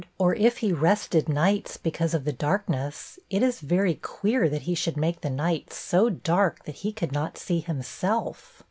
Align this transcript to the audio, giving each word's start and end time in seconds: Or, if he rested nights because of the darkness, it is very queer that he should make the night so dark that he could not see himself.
Or, 0.17 0.33
if 0.33 0.57
he 0.57 0.73
rested 0.73 1.29
nights 1.29 1.77
because 1.77 2.15
of 2.15 2.25
the 2.25 2.33
darkness, 2.33 3.19
it 3.29 3.43
is 3.43 3.59
very 3.59 3.93
queer 3.93 4.49
that 4.49 4.63
he 4.63 4.73
should 4.73 4.97
make 4.97 5.21
the 5.21 5.29
night 5.29 5.71
so 5.71 6.09
dark 6.09 6.65
that 6.65 6.77
he 6.77 6.91
could 6.91 7.11
not 7.11 7.37
see 7.37 7.59
himself. 7.59 8.57